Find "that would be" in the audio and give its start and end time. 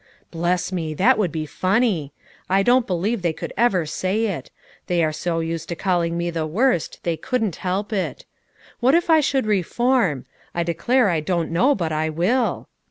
0.95-1.45